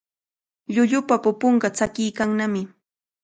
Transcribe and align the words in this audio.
Llullupa 0.75 1.15
pupunqa 1.23 1.67
tsakiykannami. 1.75 2.61